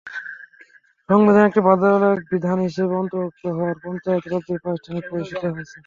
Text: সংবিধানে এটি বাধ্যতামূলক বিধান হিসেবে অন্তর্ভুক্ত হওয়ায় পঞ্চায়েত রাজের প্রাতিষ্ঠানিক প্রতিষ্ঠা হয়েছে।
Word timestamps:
সংবিধানে 1.09 1.47
এটি 1.49 1.61
বাধ্যতামূলক 1.67 2.19
বিধান 2.31 2.57
হিসেবে 2.67 2.93
অন্তর্ভুক্ত 3.01 3.43
হওয়ায় 3.55 3.79
পঞ্চায়েত 3.83 4.23
রাজের 4.27 4.61
প্রাতিষ্ঠানিক 4.63 5.03
প্রতিষ্ঠা 5.09 5.47
হয়েছে। 5.47 5.77